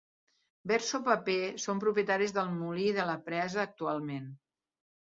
Verso 0.71 0.99
Paper 1.09 1.35
són 1.65 1.83
propietaris 1.85 2.35
del 2.39 2.51
molí 2.57 2.89
i 2.95 2.99
de 2.99 3.07
la 3.13 3.21
presa 3.31 3.65
actualment. 3.69 4.31